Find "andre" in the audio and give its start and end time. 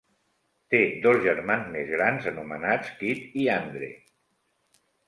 3.61-3.93